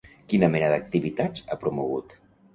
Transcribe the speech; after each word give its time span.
Quina 0.31 0.47
mena 0.53 0.69
d'activitats 0.75 1.45
ha 1.57 1.61
promogut? 1.67 2.19